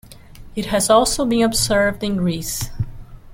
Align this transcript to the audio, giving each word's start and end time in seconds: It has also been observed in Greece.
It 0.55 0.65
has 0.65 0.89
also 0.89 1.25
been 1.25 1.43
observed 1.43 2.03
in 2.03 2.15
Greece. 2.17 2.71